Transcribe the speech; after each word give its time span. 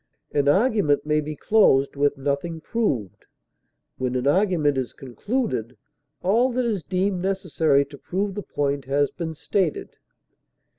An 0.31 0.47
argument 0.47 1.05
may 1.05 1.21
be 1.21 1.35
closed 1.35 1.95
with 1.95 2.17
nothing 2.17 2.59
proved; 2.59 3.27
when 3.99 4.15
an 4.15 4.25
argument 4.25 4.75
is 4.75 4.93
concluded 4.93 5.77
all 6.23 6.51
that 6.53 6.65
is 6.65 6.81
deemed 6.81 7.21
necessary 7.21 7.85
to 7.85 7.99
prove 7.99 8.33
the 8.33 8.41
point 8.41 8.85
has 8.85 9.11
been 9.11 9.35
stated. 9.35 9.97